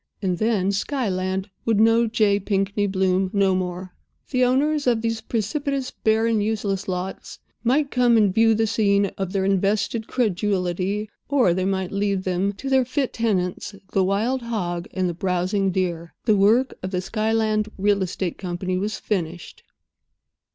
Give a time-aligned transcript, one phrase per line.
[0.19, 2.39] And then Skyland would know J.
[2.39, 3.93] Pinkney Bloom no more.
[4.31, 9.31] The owners of these precipitous, barren, useless lots might come and view the scene of
[9.31, 14.87] their invested credulity, or they might leave them to their fit tenants, the wild hog
[14.91, 16.15] and the browsing deer.
[16.25, 19.61] The work of the Skyland Real Estate Company was finished.